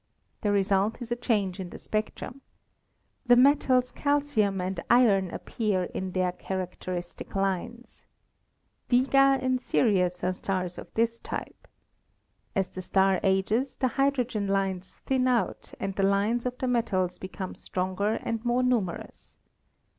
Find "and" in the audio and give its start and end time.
4.59-4.79, 9.39-9.61, 15.79-15.93, 18.23-18.43